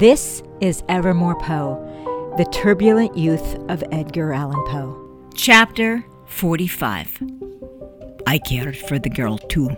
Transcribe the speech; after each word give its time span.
This 0.00 0.42
is 0.62 0.82
Evermore 0.88 1.38
Poe, 1.38 1.76
the 2.38 2.46
turbulent 2.46 3.18
youth 3.18 3.56
of 3.68 3.84
Edgar 3.92 4.32
Allan 4.32 4.64
Poe. 4.68 5.28
Chapter 5.34 6.02
45 6.24 7.22
I 8.26 8.38
cared 8.38 8.78
for 8.78 8.98
the 8.98 9.10
girl 9.10 9.36
too. 9.36 9.68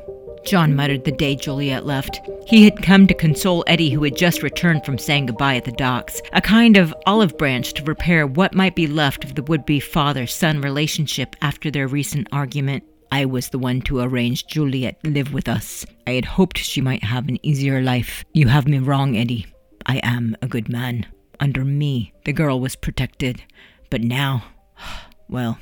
John 0.47 0.77
muttered 0.77 1.05
the 1.05 1.11
day 1.11 1.35
Juliet 1.35 1.87
left. 1.87 2.21
He 2.47 2.63
had 2.63 2.85
come 2.85 3.09
to 3.09 3.15
console 3.15 3.65
Eddie, 3.67 3.91
who 3.91 4.05
had 4.05 4.17
just 4.17 4.45
returned 4.45 4.85
from 4.85 4.97
saying 4.97 5.27
goodbye 5.27 5.57
at 5.57 5.65
the 5.65 5.73
docks, 5.73 6.23
a 6.33 6.41
kind 6.41 6.77
of 6.77 6.95
olive 7.05 7.37
branch 7.37 7.73
to 7.75 7.83
repair 7.83 8.25
what 8.25 8.55
might 8.55 8.77
be 8.77 8.87
left 8.87 9.25
of 9.25 9.35
the 9.35 9.43
would 9.43 9.67
be 9.67 9.81
father 9.81 10.29
son 10.29 10.61
relationship 10.61 11.35
after 11.43 11.69
their 11.69 11.89
recent 11.89 12.29
argument. 12.31 12.85
I 13.11 13.25
was 13.25 13.49
the 13.49 13.59
one 13.59 13.81
to 13.83 13.99
arrange 13.99 14.47
Juliet 14.47 15.01
live 15.03 15.35
with 15.35 15.49
us. 15.49 15.85
I 16.07 16.13
had 16.13 16.27
hoped 16.27 16.59
she 16.59 16.81
might 16.81 17.03
have 17.03 17.27
an 17.27 17.45
easier 17.45 17.83
life. 17.83 18.25
You 18.33 18.47
have 18.47 18.69
me 18.69 18.79
wrong, 18.79 19.17
Eddie. 19.17 19.49
I 19.87 19.99
am 20.03 20.37
a 20.43 20.49
good 20.49 20.69
man. 20.69 21.07
Under 21.41 21.65
me, 21.65 22.13
the 22.25 22.33
girl 22.33 22.61
was 22.61 22.77
protected. 22.77 23.43
But 23.91 24.03
now, 24.03 24.45
well, 25.29 25.59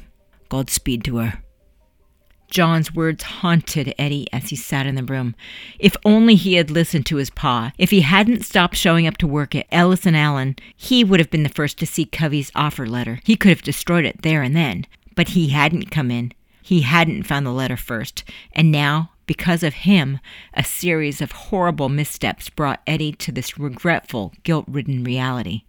Godspeed 0.49 1.05
to 1.05 1.17
her. 1.19 1.43
John's 2.51 2.93
words 2.93 3.23
haunted 3.23 3.95
Eddie 3.97 4.27
as 4.33 4.51
he 4.51 4.57
sat 4.57 4.85
in 4.85 4.97
the 4.97 5.05
room. 5.05 5.37
If 5.79 5.97
only 6.05 6.35
he 6.35 6.55
had 6.55 6.69
listened 6.69 7.07
to 7.07 7.17
his 7.17 7.31
pa. 7.31 7.73
If 7.79 7.91
he 7.91 8.01
hadn't 8.01 8.45
stopped 8.45 8.75
showing 8.77 9.07
up 9.07 9.17
to 9.19 9.27
work 9.29 9.55
at 9.55 9.69
Ellis 9.71 10.05
and 10.05 10.17
Allan, 10.17 10.57
he 10.77 11.05
would 11.05 11.21
have 11.21 11.31
been 11.31 11.45
the 11.45 11.49
first 11.49 11.79
to 11.79 11.87
see 11.87 12.05
Covey's 12.05 12.51
offer 12.57 12.87
letter. 12.87 13.21
He 13.25 13.37
could 13.37 13.51
have 13.51 13.63
destroyed 13.63 14.05
it 14.05 14.23
there 14.23 14.43
and 14.43 14.57
then. 14.57 14.87
But 15.15 15.29
he 15.29 15.49
hadn't 15.51 15.93
come 15.93 16.11
in. 16.11 16.33
He 16.61 16.83
hadn't 16.83 17.23
found 17.23 17.47
the 17.47 17.53
letter 17.53 17.77
first. 17.77 18.25
And 18.53 18.73
now, 18.73 19.13
because 19.31 19.63
of 19.63 19.75
him, 19.75 20.19
a 20.55 20.65
series 20.65 21.21
of 21.21 21.31
horrible 21.31 21.89
missteps 21.89 22.51
brought 22.51 22.83
Eddie 22.85 23.13
to 23.13 23.31
this 23.31 23.57
regretful, 23.57 24.33
guilt 24.43 24.65
ridden 24.67 25.05
reality. 25.05 25.63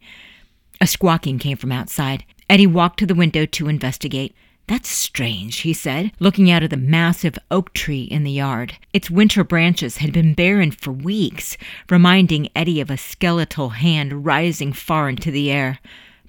A 0.82 0.88
squawking 0.88 1.38
came 1.38 1.58
from 1.58 1.72
outside. 1.72 2.26
Eddie 2.50 2.66
walked 2.66 2.98
to 2.98 3.06
the 3.06 3.14
window 3.14 3.46
to 3.46 3.68
investigate. 3.68 4.34
That's 4.66 4.90
strange, 4.90 5.58
he 5.58 5.74
said, 5.74 6.12
looking 6.20 6.50
out 6.50 6.64
of 6.64 6.72
the 6.72 6.76
massive 6.76 7.38
oak 7.52 7.72
tree 7.74 8.06
in 8.06 8.24
the 8.24 8.32
yard. 8.32 8.78
Its 8.94 9.12
winter 9.12 9.44
branches 9.44 9.98
had 9.98 10.12
been 10.12 10.34
barren 10.34 10.72
for 10.72 10.92
weeks, 10.92 11.56
reminding 11.88 12.50
Eddie 12.56 12.82
of 12.82 12.90
a 12.90 12.98
skeletal 12.98 13.70
hand 13.70 14.26
rising 14.26 14.74
far 14.74 15.08
into 15.08 15.30
the 15.30 15.52
air. 15.52 15.78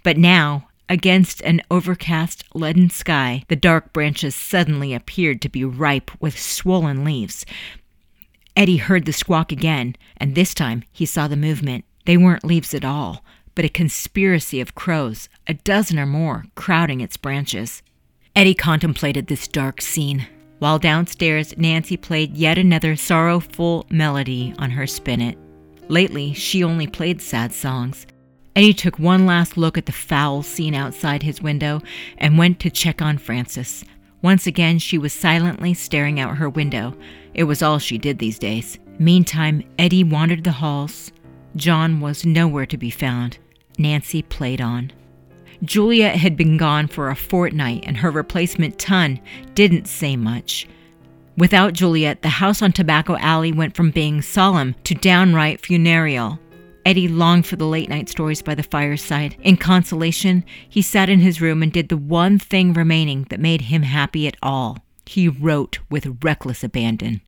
But 0.03 0.19
now, 0.19 0.69
against 0.93 1.41
an 1.41 1.62
overcast 1.71 2.45
leaden 2.55 2.91
sky, 2.91 3.43
the 3.48 3.57
dark 3.57 3.95
branches 3.95 4.35
suddenly 4.35 4.93
appeared 4.93 5.41
to 5.41 5.49
be 5.49 5.65
ripe 5.65 6.11
with 6.21 6.39
swollen 6.39 7.03
leaves. 7.03 7.47
Eddie 8.55 8.77
heard 8.77 9.07
the 9.07 9.12
squawk 9.15 9.51
again, 9.51 9.97
and 10.19 10.34
this 10.34 10.53
time 10.53 10.84
he 10.93 11.07
saw 11.07 11.27
the 11.27 11.34
movement. 11.34 11.87
They 12.05 12.19
weren't 12.19 12.45
leaves 12.45 12.75
at 12.75 12.84
all, 12.84 13.25
but 13.55 13.65
a 13.65 13.71
conspiracy 13.71 14.61
of 14.61 14.75
crows, 14.75 15.31
a 15.47 15.55
dozen 15.55 15.99
or 15.99 16.05
more, 16.05 16.45
crowding 16.57 17.01
its 17.01 17.17
branches. 17.17 17.83
Eddie 18.37 18.55
contemplated 18.55 19.29
this 19.29 19.49
dark 19.49 19.81
scene. 19.81 20.27
While 20.59 20.79
downstairs, 20.79 21.56
Nancy 21.56 21.97
played 21.97 22.37
yet 22.37 22.59
another 22.59 22.97
sorrowful 22.97 23.87
melody 23.89 24.55
on 24.59 24.73
her 24.73 24.87
spinet. 24.87 25.39
Lately, 25.89 26.34
she 26.34 26.62
only 26.62 26.87
played 26.87 27.23
sad 27.23 27.55
songs. 27.55 28.06
Eddie 28.55 28.75
took 28.75 28.98
one 28.98 29.25
last 29.25 29.56
look 29.56 29.78
at 29.78 29.86
the 29.86 29.92
foul 29.92 30.42
scene 30.42 30.75
outside 30.75 31.22
his 31.22 31.41
window 31.41 31.81
and 32.19 32.36
went 32.36 32.61
to 32.61 32.70
check 32.70 33.00
on 33.00 33.17
Frances. 33.17 33.84
Once 34.20 34.47
again, 34.47 34.78
she 34.78 34.98
was 34.98 35.12
silently 35.12 35.75
staring 35.75 36.20
out 36.20 36.36
her 36.36 36.50
window. 36.50 36.94
It 37.34 37.44
was 37.44 37.62
all 37.62 37.78
she 37.78 37.98
did 37.98 38.19
these 38.19 38.39
days. 38.39 38.78
Meantime, 38.98 39.64
Eddie 39.78 40.05
wandered 40.05 40.44
the 40.44 40.53
halls. 40.53 41.12
John 41.56 42.00
was 42.00 42.27
nowhere 42.27 42.67
to 42.67 42.77
be 42.77 42.91
found. 42.91 43.39
Nancy 43.78 44.22
played 44.22 44.61
on. 44.61 44.92
Juliet 45.64 46.16
had 46.16 46.37
been 46.37 46.56
gone 46.56 46.89
for 46.89 47.09
a 47.09 47.16
fortnight, 47.16 47.84
and 47.87 47.97
her 47.97 48.10
replacement, 48.10 48.78
Tun, 48.78 49.21
didn't 49.54 49.87
say 49.87 50.16
much. 50.16 50.69
Without 51.38 51.72
Juliet, 51.72 52.22
the 52.22 52.28
house 52.28 52.60
on 52.60 52.72
Tobacco 52.72 53.16
Alley 53.16 53.53
went 53.53 53.75
from 53.75 53.91
being 53.91 54.21
solemn 54.21 54.75
to 54.84 54.94
downright 54.94 55.60
funereal. 55.60 56.38
Eddie 56.84 57.09
longed 57.09 57.47
for 57.47 57.56
the 57.56 57.66
late 57.66 57.88
night 57.88 58.09
stories 58.09 58.43
by 58.43 58.54
the 58.54 58.62
fireside. 58.62 59.37
In 59.43 59.56
consolation, 59.56 60.44
he 60.69 60.82
sat 60.82 61.09
in 61.09 61.20
his 61.20 61.41
room 61.41 61.62
and 61.62 61.72
did 61.72 61.88
the 61.88 61.97
one 61.97 62.38
thing 62.38 62.72
remaining 62.72 63.26
that 63.31 63.41
made 63.41 63.62
him 63.62 63.82
happy 63.82 64.26
at 64.26 64.37
all. 64.43 64.78
He 65.06 65.28
wrote 65.28 65.78
with 65.91 66.19
reckless 66.22 66.65
abandon. 66.65 67.21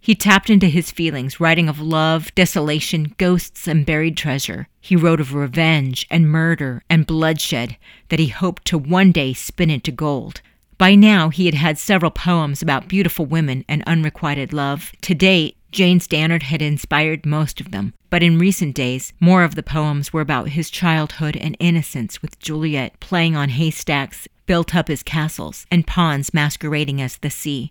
He 0.00 0.14
tapped 0.14 0.48
into 0.48 0.68
his 0.68 0.90
feelings, 0.90 1.40
writing 1.40 1.68
of 1.68 1.80
love, 1.80 2.34
desolation, 2.34 3.14
ghosts, 3.18 3.66
and 3.66 3.84
buried 3.84 4.16
treasure. 4.16 4.68
He 4.80 4.96
wrote 4.96 5.20
of 5.20 5.34
revenge 5.34 6.06
and 6.10 6.30
murder 6.30 6.82
and 6.88 7.06
bloodshed 7.06 7.76
that 8.08 8.20
he 8.20 8.28
hoped 8.28 8.64
to 8.66 8.78
one 8.78 9.12
day 9.12 9.34
spin 9.34 9.70
into 9.70 9.90
gold. 9.90 10.40
By 10.78 10.94
now, 10.94 11.28
he 11.28 11.46
had 11.46 11.54
had 11.54 11.76
several 11.78 12.12
poems 12.12 12.62
about 12.62 12.86
beautiful 12.86 13.26
women 13.26 13.64
and 13.68 13.82
unrequited 13.86 14.52
love. 14.52 14.92
To 15.02 15.14
date, 15.14 15.56
Jane 15.72 15.98
Stannard 15.98 16.44
had 16.44 16.62
inspired 16.62 17.26
most 17.26 17.60
of 17.60 17.72
them, 17.72 17.92
but 18.10 18.22
in 18.22 18.38
recent 18.38 18.74
days, 18.74 19.12
more 19.20 19.44
of 19.44 19.54
the 19.54 19.62
poems 19.62 20.12
were 20.12 20.20
about 20.20 20.50
his 20.50 20.70
childhood 20.70 21.36
and 21.36 21.56
innocence, 21.60 22.22
with 22.22 22.38
Juliet 22.38 22.98
playing 23.00 23.36
on 23.36 23.50
haystacks 23.50 24.28
built 24.46 24.74
up 24.74 24.88
as 24.88 25.02
castles 25.02 25.66
and 25.70 25.86
ponds 25.86 26.32
masquerading 26.32 27.00
as 27.00 27.18
the 27.18 27.30
sea. 27.30 27.70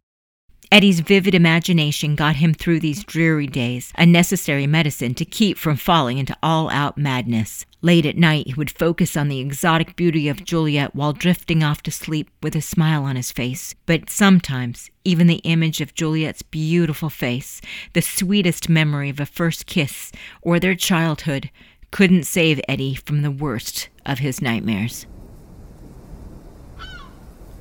Eddie's 0.69 1.00
vivid 1.00 1.33
imagination 1.33 2.13
got 2.13 2.35
him 2.35 2.53
through 2.53 2.81
these 2.81 3.05
dreary 3.05 3.47
days, 3.47 3.94
a 3.95 4.05
necessary 4.05 4.67
medicine 4.67 5.13
to 5.13 5.23
keep 5.23 5.57
from 5.57 5.78
falling 5.78 6.17
into 6.17 6.35
all 6.44 6.69
out 6.72 6.97
madness. 6.97 7.66
Late 7.81 8.05
at 8.05 8.17
night, 8.17 8.47
he 8.47 8.53
would 8.53 8.72
focus 8.72 9.16
on 9.16 9.29
the 9.29 9.39
exotic 9.39 9.95
beauty 9.95 10.27
of 10.27 10.44
Juliet 10.44 10.94
while 10.94 11.13
drifting 11.13 11.63
off 11.63 11.81
to 11.83 11.91
sleep 11.91 12.29
with 12.44 12.53
a 12.53 12.61
smile 12.61 13.03
on 13.03 13.16
his 13.16 13.31
face. 13.31 13.75
But 13.85 14.09
sometimes, 14.09 14.91
even 15.06 15.27
the 15.27 15.41
image 15.45 15.79
of 15.79 15.95
Juliet's 15.95 16.41
beautiful 16.41 17.09
face, 17.09 17.61
the 17.94 18.01
sweetest 18.01 18.67
memory 18.67 19.09
of 19.09 19.22
a 19.22 19.25
first 19.25 19.67
kiss 19.67 20.11
or 20.41 20.59
their 20.59 20.75
childhood, 20.75 21.50
couldn't 21.91 22.23
save 22.23 22.59
Eddie 22.67 22.95
from 22.95 23.22
the 23.22 23.31
worst 23.31 23.88
of 24.06 24.19
his 24.19 24.41
nightmares. 24.41 25.06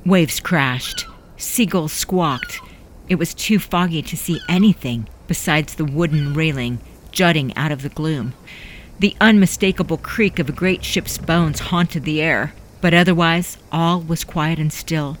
Waves 0.05 0.41
crashed, 0.41 1.05
seagulls 1.37 1.93
squawked, 1.93 2.59
it 3.09 3.15
was 3.15 3.33
too 3.33 3.59
foggy 3.59 4.01
to 4.01 4.17
see 4.17 4.39
anything 4.49 5.07
besides 5.27 5.75
the 5.75 5.85
wooden 5.85 6.33
railing 6.33 6.79
jutting 7.11 7.55
out 7.55 7.71
of 7.71 7.81
the 7.81 7.89
gloom. 7.89 8.33
The 8.99 9.15
unmistakable 9.21 9.97
creak 9.97 10.39
of 10.39 10.49
a 10.49 10.53
great 10.53 10.83
ship's 10.83 11.17
bones 11.17 11.59
haunted 11.59 12.03
the 12.03 12.21
air, 12.21 12.53
but 12.81 12.93
otherwise 12.93 13.57
all 13.71 14.01
was 14.01 14.23
quiet 14.23 14.59
and 14.59 14.71
still. 14.71 15.17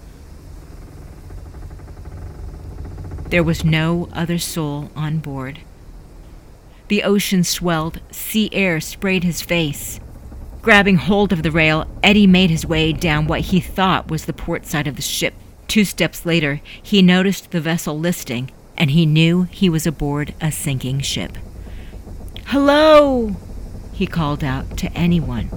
There 3.29 3.43
was 3.43 3.63
no 3.63 4.09
other 4.13 4.37
soul 4.37 4.89
on 4.95 5.17
board. 5.17 5.59
The 6.87 7.03
ocean 7.03 7.43
swelled, 7.43 7.99
sea 8.11 8.49
air 8.53 8.79
sprayed 8.79 9.23
his 9.23 9.41
face. 9.41 9.99
Grabbing 10.61 10.97
hold 10.97 11.33
of 11.33 11.43
the 11.43 11.51
rail, 11.51 11.85
Eddie 12.01 12.27
made 12.27 12.49
his 12.49 12.65
way 12.65 12.93
down 12.93 13.27
what 13.27 13.41
he 13.41 13.59
thought 13.59 14.09
was 14.09 14.25
the 14.25 14.33
port 14.33 14.65
side 14.65 14.87
of 14.87 14.95
the 14.95 15.01
ship. 15.01 15.33
Two 15.67 15.83
steps 15.85 16.25
later, 16.25 16.61
he 16.81 17.01
noticed 17.01 17.51
the 17.51 17.61
vessel 17.61 17.99
listing, 17.99 18.51
and 18.77 18.91
he 18.91 19.05
knew 19.05 19.43
he 19.43 19.69
was 19.69 19.85
aboard 19.85 20.33
a 20.39 20.51
sinking 20.51 21.01
ship. 21.01 21.37
Hello! 22.47 23.35
He 23.93 24.07
called 24.07 24.43
out 24.43 24.77
to 24.77 24.91
anyone. 24.93 25.49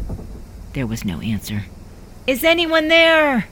There 0.72 0.86
was 0.86 1.04
no 1.04 1.20
answer. 1.20 1.66
Is 2.26 2.42
anyone 2.42 2.88
there? 2.88 3.48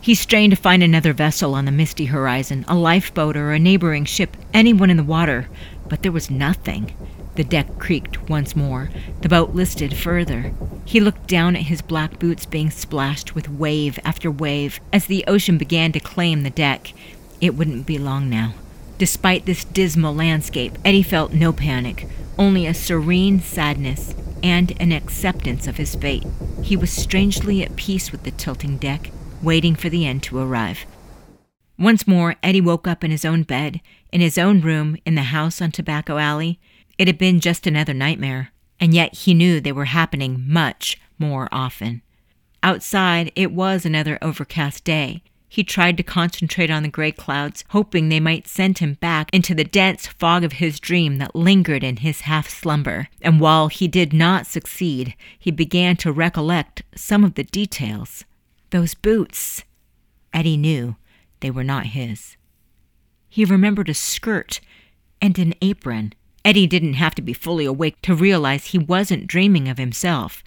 He 0.00 0.16
strained 0.16 0.50
to 0.50 0.56
find 0.56 0.82
another 0.82 1.12
vessel 1.12 1.54
on 1.54 1.64
the 1.64 1.70
misty 1.70 2.06
horizon, 2.06 2.64
a 2.66 2.74
lifeboat 2.74 3.36
or 3.36 3.52
a 3.52 3.58
neighboring 3.58 4.04
ship, 4.04 4.36
anyone 4.52 4.90
in 4.90 4.96
the 4.96 5.04
water, 5.04 5.48
but 5.88 6.02
there 6.02 6.10
was 6.10 6.28
nothing. 6.28 6.92
The 7.34 7.44
deck 7.44 7.78
creaked 7.78 8.28
once 8.28 8.54
more. 8.54 8.90
The 9.22 9.28
boat 9.28 9.54
listed 9.54 9.96
further. 9.96 10.52
He 10.84 11.00
looked 11.00 11.26
down 11.26 11.56
at 11.56 11.62
his 11.62 11.80
black 11.80 12.18
boots 12.18 12.44
being 12.44 12.70
splashed 12.70 13.34
with 13.34 13.48
wave 13.48 13.98
after 14.04 14.30
wave 14.30 14.80
as 14.92 15.06
the 15.06 15.24
ocean 15.26 15.56
began 15.56 15.92
to 15.92 16.00
claim 16.00 16.42
the 16.42 16.50
deck. 16.50 16.92
It 17.40 17.54
wouldn't 17.54 17.86
be 17.86 17.98
long 17.98 18.28
now. 18.28 18.54
Despite 18.98 19.46
this 19.46 19.64
dismal 19.64 20.14
landscape, 20.14 20.76
Eddie 20.84 21.02
felt 21.02 21.32
no 21.32 21.52
panic, 21.52 22.06
only 22.38 22.66
a 22.66 22.74
serene 22.74 23.40
sadness 23.40 24.14
and 24.42 24.72
an 24.80 24.92
acceptance 24.92 25.66
of 25.66 25.76
his 25.76 25.94
fate. 25.94 26.26
He 26.62 26.76
was 26.76 26.90
strangely 26.90 27.62
at 27.62 27.76
peace 27.76 28.12
with 28.12 28.24
the 28.24 28.30
tilting 28.30 28.76
deck, 28.76 29.10
waiting 29.42 29.74
for 29.74 29.88
the 29.88 30.06
end 30.06 30.22
to 30.24 30.38
arrive. 30.38 30.84
Once 31.78 32.06
more, 32.06 32.36
Eddie 32.42 32.60
woke 32.60 32.86
up 32.86 33.02
in 33.02 33.10
his 33.10 33.24
own 33.24 33.42
bed, 33.42 33.80
in 34.12 34.20
his 34.20 34.38
own 34.38 34.60
room 34.60 34.96
in 35.06 35.14
the 35.14 35.22
house 35.22 35.60
on 35.60 35.72
Tobacco 35.72 36.18
Alley. 36.18 36.60
It 37.02 37.08
had 37.08 37.18
been 37.18 37.40
just 37.40 37.66
another 37.66 37.94
nightmare, 37.94 38.52
and 38.78 38.94
yet 38.94 39.12
he 39.12 39.34
knew 39.34 39.60
they 39.60 39.72
were 39.72 39.86
happening 39.86 40.44
much 40.46 41.00
more 41.18 41.48
often. 41.50 42.00
Outside, 42.62 43.32
it 43.34 43.50
was 43.50 43.84
another 43.84 44.20
overcast 44.22 44.84
day. 44.84 45.24
He 45.48 45.64
tried 45.64 45.96
to 45.96 46.04
concentrate 46.04 46.70
on 46.70 46.84
the 46.84 46.88
gray 46.88 47.10
clouds, 47.10 47.64
hoping 47.70 48.08
they 48.08 48.20
might 48.20 48.46
send 48.46 48.78
him 48.78 48.98
back 49.00 49.30
into 49.32 49.52
the 49.52 49.64
dense 49.64 50.06
fog 50.06 50.44
of 50.44 50.52
his 50.52 50.78
dream 50.78 51.18
that 51.18 51.34
lingered 51.34 51.82
in 51.82 51.96
his 51.96 52.20
half 52.20 52.48
slumber. 52.48 53.08
And 53.20 53.40
while 53.40 53.66
he 53.66 53.88
did 53.88 54.12
not 54.12 54.46
succeed, 54.46 55.16
he 55.36 55.50
began 55.50 55.96
to 55.96 56.12
recollect 56.12 56.84
some 56.94 57.24
of 57.24 57.34
the 57.34 57.42
details. 57.42 58.24
Those 58.70 58.94
boots. 58.94 59.64
Eddie 60.32 60.56
knew 60.56 60.94
they 61.40 61.50
were 61.50 61.64
not 61.64 61.86
his. 61.86 62.36
He 63.28 63.44
remembered 63.44 63.88
a 63.88 63.94
skirt 63.94 64.60
and 65.20 65.36
an 65.40 65.54
apron. 65.60 66.12
Eddie 66.44 66.66
didn't 66.66 66.94
have 66.94 67.14
to 67.14 67.22
be 67.22 67.32
fully 67.32 67.64
awake 67.64 68.00
to 68.02 68.14
realize 68.14 68.66
he 68.66 68.78
wasn't 68.78 69.26
dreaming 69.26 69.68
of 69.68 69.78
himself. 69.78 70.42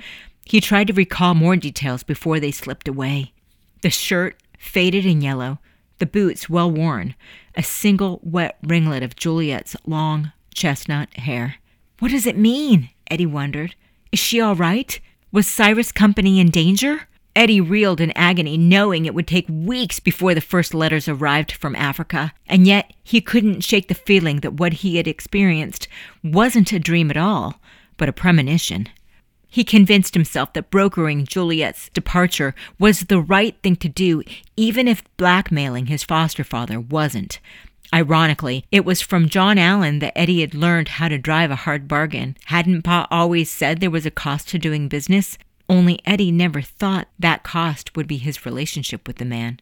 He 0.45 0.61
tried 0.61 0.87
to 0.87 0.93
recall 0.93 1.33
more 1.33 1.55
details 1.55 2.03
before 2.03 2.39
they 2.39 2.51
slipped 2.51 2.87
away. 2.87 3.33
The 3.81 3.89
shirt, 3.89 4.41
faded 4.57 5.05
and 5.05 5.23
yellow, 5.23 5.59
the 5.99 6.05
boots 6.05 6.49
well 6.49 6.69
worn, 6.69 7.15
a 7.55 7.63
single 7.63 8.19
wet 8.23 8.57
ringlet 8.61 9.03
of 9.03 9.15
Juliet's 9.15 9.75
long 9.85 10.31
chestnut 10.53 11.15
hair. 11.17 11.55
What 11.99 12.11
does 12.11 12.25
it 12.25 12.37
mean? 12.37 12.89
Eddie 13.09 13.25
wondered. 13.25 13.75
Is 14.11 14.19
she 14.19 14.41
all 14.41 14.55
right? 14.55 14.99
Was 15.31 15.47
Cyrus 15.47 15.91
Company 15.91 16.39
in 16.39 16.49
danger? 16.49 17.07
Eddie 17.35 17.59
reeled 17.59 17.99
in 17.99 18.11
agony, 18.15 18.57
knowing 18.57 19.05
it 19.05 19.13
would 19.13 19.27
take 19.27 19.47
weeks 19.49 19.99
before 19.99 20.33
the 20.33 20.41
first 20.41 20.73
letters 20.73 21.07
arrived 21.07 21.51
from 21.51 21.75
Africa, 21.75 22.33
and 22.47 22.65
yet 22.65 22.93
he 23.03 23.19
couldn't 23.19 23.63
shake 23.63 23.89
the 23.89 23.93
feeling 23.93 24.39
that 24.39 24.53
what 24.53 24.73
he 24.73 24.95
had 24.95 25.07
experienced 25.07 25.87
wasn't 26.23 26.71
a 26.71 26.79
dream 26.79 27.11
at 27.11 27.17
all, 27.17 27.59
but 27.97 28.07
a 28.07 28.13
premonition. 28.13 28.87
He 29.49 29.63
convinced 29.63 30.13
himself 30.13 30.53
that 30.53 30.69
brokering 30.69 31.25
Juliet's 31.25 31.89
departure 31.89 32.55
was 32.79 33.01
the 33.01 33.21
right 33.21 33.55
thing 33.63 33.75
to 33.77 33.89
do, 33.89 34.23
even 34.57 34.87
if 34.87 35.03
blackmailing 35.17 35.87
his 35.87 36.03
foster 36.03 36.43
father 36.43 36.79
wasn't. 36.79 37.39
Ironically, 37.93 38.65
it 38.71 38.83
was 38.83 39.01
from 39.01 39.29
John 39.29 39.57
Allan 39.57 39.99
that 39.99 40.17
Eddie 40.17 40.41
had 40.41 40.53
learned 40.55 40.87
how 40.87 41.07
to 41.07 41.17
drive 41.17 41.51
a 41.51 41.55
hard 41.55 41.87
bargain. 41.87 42.35
Hadn't 42.45 42.81
Pa 42.81 43.07
always 43.11 43.49
said 43.49 43.79
there 43.79 43.89
was 43.89 44.05
a 44.05 44.11
cost 44.11 44.49
to 44.49 44.59
doing 44.59 44.87
business? 44.87 45.37
Only 45.67 45.99
Eddie 46.05 46.31
never 46.31 46.61
thought 46.61 47.07
that 47.17 47.43
cost 47.43 47.95
would 47.95 48.07
be 48.07 48.17
his 48.17 48.45
relationship 48.45 49.07
with 49.07 49.17
the 49.17 49.25
man. 49.25 49.59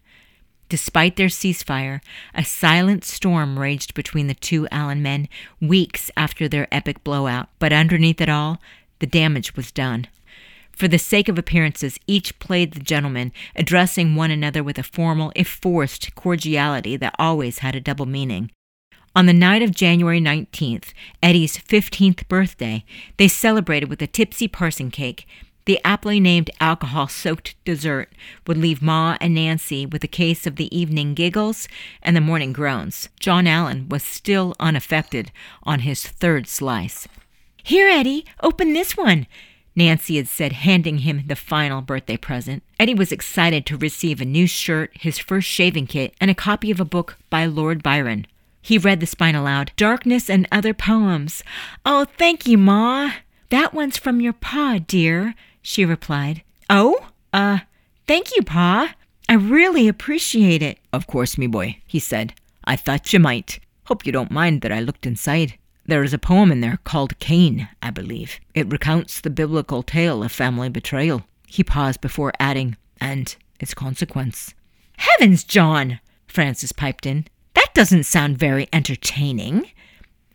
Despite 0.70 1.16
their 1.16 1.28
ceasefire, 1.28 2.02
a 2.34 2.44
silent 2.44 3.04
storm 3.04 3.60
raged 3.60 3.94
between 3.94 4.28
the 4.28 4.34
two 4.34 4.68
Allan 4.70 5.02
men 5.02 5.30
weeks 5.62 6.10
after 6.18 6.48
their 6.48 6.68
epic 6.74 7.04
blowout, 7.04 7.50
but 7.60 7.72
underneath 7.72 8.20
it 8.20 8.30
all, 8.30 8.60
the 9.00 9.06
damage 9.06 9.56
was 9.56 9.72
done. 9.72 10.08
For 10.72 10.88
the 10.88 10.98
sake 10.98 11.30
of 11.30 11.38
appearances, 11.38 12.00
each 12.08 12.40
played 12.40 12.74
the 12.74 12.80
gentleman, 12.80 13.32
addressing 13.56 14.16
one 14.16 14.32
another 14.32 14.64
with 14.64 14.80
a 14.80 14.84
formal, 14.84 15.32
if 15.36 15.48
forced, 15.48 16.16
cordiality 16.16 16.98
that 16.98 17.16
always 17.20 17.60
had 17.60 17.76
a 17.76 17.82
double 17.82 18.08
meaning. 18.08 18.50
On 19.16 19.28
the 19.28 19.34
night 19.34 19.62
of 19.62 19.76
January 19.76 20.20
19th, 20.20 20.92
Eddie's 21.22 21.58
15th 21.58 22.28
birthday, 22.28 22.84
they 23.18 23.28
celebrated 23.28 23.88
with 23.88 24.02
a 24.02 24.08
tipsy 24.08 24.48
parson 24.48 24.90
cake, 24.90 25.28
the 25.66 25.80
aptly 25.84 26.20
named 26.20 26.50
alcohol 26.60 27.08
soaked 27.08 27.56
dessert 27.64 28.12
would 28.46 28.58
leave 28.58 28.82
Ma 28.82 29.18
and 29.22 29.34
Nancy 29.34 29.86
with 29.86 30.04
a 30.04 30.08
case 30.08 30.46
of 30.46 30.58
the 30.58 30.76
evening 30.78 31.14
giggles 31.14 31.68
and 32.02 32.16
the 32.16 32.22
morning 32.22 32.54
groans. 32.54 33.10
John 33.20 33.48
Allan 33.48 33.88
was 33.90 34.04
still 34.04 34.56
unaffected 34.60 35.32
on 35.64 35.80
his 35.80 36.06
third 36.06 36.48
slice. 36.48 37.08
Here, 37.64 37.88
Eddie, 37.88 38.26
open 38.42 38.74
this 38.74 38.98
one, 38.98 39.26
Nancy 39.76 40.18
had 40.18 40.28
said, 40.28 40.52
handing 40.52 41.00
him 41.00 41.24
the 41.28 41.36
final 41.36 41.82
birthday 41.82 42.18
present. 42.18 42.62
Eddie 42.80 42.94
was 42.94 43.12
excited 43.12 43.66
to 43.66 43.78
receive 43.78 44.22
a 44.22 44.26
new 44.26 44.46
shirt, 44.46 44.92
his 44.94 45.18
first 45.18 45.48
shaving 45.48 45.88
kit, 45.88 46.14
and 46.20 46.30
a 46.30 46.36
copy 46.36 46.70
of 46.72 46.80
a 46.80 46.86
book 46.86 47.18
by 47.30 47.46
Lord 47.46 47.82
Byron. 47.82 48.28
He 48.62 48.78
read 48.78 49.00
the 49.00 49.08
spine 49.08 49.36
aloud 49.36 49.72
Darkness 49.76 50.30
and 50.30 50.48
Other 50.52 50.74
Poems. 50.74 51.44
Oh, 51.86 52.06
thank 52.18 52.48
you, 52.48 52.58
Ma. 52.58 53.14
That 53.50 53.74
one's 53.74 53.98
from 53.98 54.22
your 54.22 54.34
pa, 54.34 54.80
dear 54.86 55.36
she 55.64 55.86
replied. 55.86 56.44
Oh? 56.70 57.08
Uh, 57.34 57.60
thank 58.06 58.36
you, 58.36 58.44
Pa. 58.44 58.94
I 59.28 59.34
really 59.34 59.88
appreciate 59.88 60.62
it. 60.62 60.78
Of 60.92 61.08
course, 61.08 61.38
me 61.38 61.48
boy, 61.48 61.78
he 61.88 61.98
said. 61.98 62.36
I 62.66 62.76
thought 62.76 63.12
you 63.12 63.20
might. 63.20 63.60
Hope 63.86 64.06
you 64.06 64.12
don't 64.12 64.30
mind 64.30 64.62
that 64.62 64.72
I 64.72 64.82
looked 64.82 65.08
inside. 65.08 65.58
There 65.86 66.04
is 66.04 66.14
a 66.14 66.18
poem 66.20 66.52
in 66.52 66.62
there 66.62 66.78
called 66.84 67.18
Cain, 67.20 67.68
I 67.82 67.90
believe. 67.90 68.40
It 68.54 68.72
recounts 68.72 69.20
the 69.20 69.30
biblical 69.30 69.82
tale 69.82 70.24
of 70.24 70.32
family 70.32 70.70
betrayal. 70.70 71.24
He 71.48 71.64
paused 71.64 72.02
before 72.02 72.32
adding, 72.40 72.78
and 73.02 73.36
its 73.60 73.74
consequence. 73.74 74.54
Heavens, 74.98 75.44
John! 75.44 76.00
Frances 76.28 76.72
piped 76.72 77.06
in. 77.06 77.26
That 77.54 77.74
doesn't 77.74 78.06
sound 78.06 78.38
very 78.38 78.68
entertaining. 78.72 79.70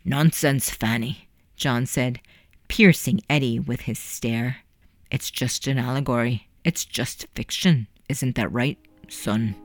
Nonsense, 0.05 0.69
Fanny, 0.69 1.27
John 1.55 1.85
said, 1.85 2.19
piercing 2.67 3.21
Eddie 3.29 3.59
with 3.59 3.81
his 3.81 3.99
stare. 3.99 4.57
It's 5.11 5.31
just 5.31 5.67
an 5.67 5.77
allegory. 5.79 6.47
It's 6.63 6.85
just 6.85 7.25
fiction. 7.35 7.87
Isn't 8.09 8.35
that 8.35 8.51
right, 8.51 8.77
son? 9.07 9.55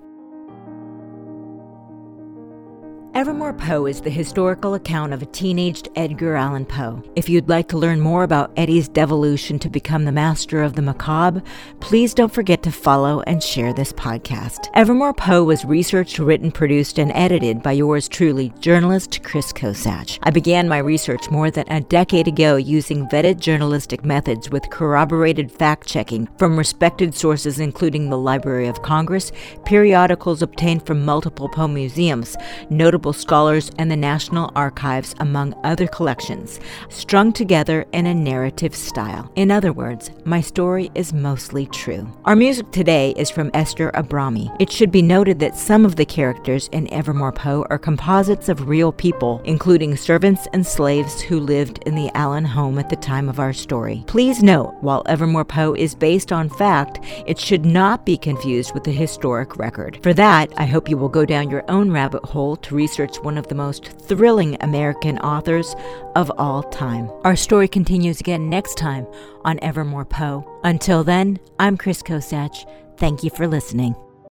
Evermore 3.25 3.55
Poe 3.55 3.87
is 3.87 4.03
the 4.03 4.11
historical 4.11 4.75
account 4.75 5.15
of 5.15 5.23
a 5.23 5.25
teenaged 5.25 5.89
Edgar 5.97 6.37
Allan 6.37 6.67
Poe. 6.67 7.03
If 7.17 7.27
you'd 7.27 7.49
like 7.49 7.69
to 7.69 7.79
learn 7.79 7.99
more 7.99 8.23
about 8.23 8.53
Eddie's 8.55 8.87
devolution 8.87 9.59
to 9.61 9.71
become 9.71 10.05
the 10.05 10.13
master 10.13 10.63
of 10.63 10.75
the 10.75 10.83
macabre, 10.83 11.43
please 11.81 12.13
don't 12.13 12.35
forget 12.35 12.63
to 12.65 12.71
follow 12.71 13.23
and 13.23 13.43
share 13.43 13.73
this 13.73 13.95
podcast. 13.95 14.69
Evermore 14.75 15.15
Poe 15.15 15.43
was 15.43 15.65
researched, 15.65 16.19
written, 16.19 16.53
produced, 16.53 16.99
and 16.99 17.11
edited 17.15 17.63
by 17.63 17.73
yours 17.73 18.09
truly, 18.09 18.53
journalist 18.61 19.23
Chris 19.23 19.55
Kosach. 19.55 20.19
I 20.23 20.31
began 20.31 20.69
my 20.69 20.77
research 20.77 21.31
more 21.31 21.51
than 21.51 21.67
a 21.69 21.81
decade 21.81 22.29
ago 22.29 22.57
using 22.57 23.09
vetted 23.09 23.41
journalistic 23.41 24.05
methods 24.05 24.51
with 24.51 24.69
corroborated 24.69 25.51
fact 25.51 25.89
checking 25.89 26.29
from 26.37 26.59
respected 26.59 27.15
sources, 27.15 27.59
including 27.59 28.11
the 28.11 28.19
Library 28.19 28.69
of 28.69 28.83
Congress, 28.83 29.33
periodicals 29.65 30.43
obtained 30.43 30.85
from 30.85 31.07
multiple 31.07 31.49
Poe 31.49 31.69
museums, 31.69 32.37
notable 32.69 33.14
scholars 33.15 33.71
and 33.79 33.91
the 33.91 33.97
National 33.97 34.53
Archives, 34.55 35.15
among 35.21 35.55
other 35.65 35.87
collections, 35.87 36.61
strung 36.89 37.33
together 37.33 37.87
in 37.93 38.07
a 38.07 38.15
narrative 38.15 38.75
style. 38.75 39.31
In 39.37 39.51
other 39.51 39.73
words, 39.73 40.11
my 40.25 40.41
story 40.41 40.91
is 40.95 41.13
mostly 41.13 41.67
true. 41.67 42.07
Our 42.25 42.37
music 42.37 42.71
today 42.73 43.15
is 43.17 43.31
from 43.31 43.51
Esther 43.55 43.91
Abrami. 43.93 44.55
It 44.61 44.71
should 44.71 44.91
be 44.91 45.03
noted 45.03 45.39
that 45.39 45.57
some 45.57 45.85
of 45.85 45.97
the 45.97 46.05
characters 46.05 46.69
in 46.73 46.93
Evermore 46.93 47.33
Poe 47.33 47.67
are 47.71 47.79
composites 47.79 48.49
of 48.49 48.69
real 48.69 48.93
people, 48.93 49.41
including 49.45 49.97
servants 49.97 50.49
and 50.53 50.67
slaves 50.67 51.21
who 51.21 51.39
lived 51.41 51.83
in 51.87 51.95
the 51.95 52.11
Allan 52.15 52.45
home 52.45 52.79
at 52.79 52.91
the 52.91 52.97
time 52.97 53.29
of 53.29 53.39
our 53.39 53.53
story. 53.53 54.05
Please 54.07 54.43
note, 54.43 54.75
while 54.81 55.03
Evermore 55.07 55.45
Poe 55.45 55.75
is 55.75 55.95
based 55.95 56.33
on 56.33 56.49
fact, 56.49 57.01
it 57.27 57.39
should 57.39 57.65
not 57.65 58.05
be 58.07 58.17
confused 58.17 58.73
with 58.75 58.85
the 58.85 58.93
historic 58.93 59.57
record. 59.59 59.99
For 60.03 60.15
that, 60.15 60.53
I 60.57 60.65
hope 60.65 60.89
you 60.89 60.97
will 60.97 61.09
go 61.09 61.25
down 61.25 61.51
your 61.51 61.65
own 61.71 61.91
rabbit 61.91 62.25
hole 62.25 62.57
to 62.57 62.75
research 62.75 63.04
research 63.05 63.23
one 63.23 63.39
of 63.39 63.49
the 63.49 63.55
most 63.55 63.87
thrilling 64.09 64.57
American 64.61 65.19
authors 65.19 65.75
of 66.17 66.31
all 66.39 66.63
time. 66.63 67.11
Our 67.25 67.37
story 67.37 67.69
continues 67.69 68.21
again 68.21 68.49
next 68.49 68.77
time 68.77 69.07
on 69.45 69.59
Evermore 69.63 70.05
Poe. 70.05 70.45
Until 70.65 71.05
then, 71.05 71.39
I'm 71.59 71.77
Chris 71.77 72.03
Kosach. 72.03 72.65
Thank 72.97 73.23
you 73.23 73.31
for 73.31 73.47
listening. 73.47 73.95